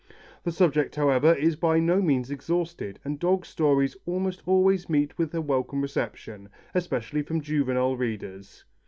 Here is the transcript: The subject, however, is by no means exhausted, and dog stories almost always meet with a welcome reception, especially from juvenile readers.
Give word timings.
The 0.43 0.51
subject, 0.51 0.95
however, 0.95 1.35
is 1.35 1.55
by 1.55 1.77
no 1.79 2.01
means 2.01 2.31
exhausted, 2.31 2.97
and 3.03 3.19
dog 3.19 3.45
stories 3.45 3.95
almost 4.07 4.41
always 4.47 4.89
meet 4.89 5.15
with 5.19 5.31
a 5.35 5.41
welcome 5.41 5.79
reception, 5.79 6.49
especially 6.73 7.21
from 7.21 7.39
juvenile 7.39 7.95
readers. 7.95 8.65